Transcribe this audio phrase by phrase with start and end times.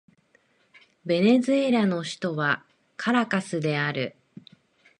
[1.05, 2.65] ベネズエラの首都は
[2.97, 4.15] カラカスである